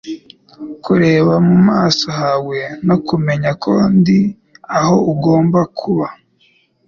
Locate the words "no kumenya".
2.87-3.51